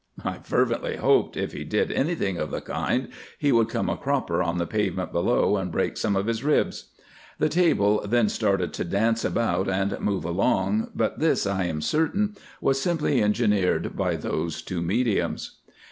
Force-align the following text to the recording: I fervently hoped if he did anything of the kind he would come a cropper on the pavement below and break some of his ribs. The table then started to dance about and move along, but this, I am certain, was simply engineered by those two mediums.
I 0.25 0.39
fervently 0.39 0.95
hoped 0.95 1.37
if 1.37 1.51
he 1.51 1.63
did 1.63 1.91
anything 1.91 2.37
of 2.39 2.49
the 2.49 2.59
kind 2.61 3.07
he 3.37 3.51
would 3.51 3.69
come 3.69 3.87
a 3.87 3.95
cropper 3.95 4.41
on 4.41 4.57
the 4.57 4.65
pavement 4.65 5.11
below 5.11 5.57
and 5.57 5.71
break 5.71 5.95
some 5.95 6.15
of 6.15 6.25
his 6.25 6.43
ribs. 6.43 6.85
The 7.37 7.49
table 7.49 8.03
then 8.03 8.27
started 8.27 8.73
to 8.73 8.83
dance 8.83 9.23
about 9.23 9.69
and 9.69 9.99
move 9.99 10.25
along, 10.25 10.89
but 10.95 11.19
this, 11.19 11.45
I 11.45 11.65
am 11.65 11.81
certain, 11.81 12.35
was 12.59 12.81
simply 12.81 13.21
engineered 13.21 13.95
by 13.95 14.15
those 14.15 14.63
two 14.63 14.81
mediums. 14.81 15.57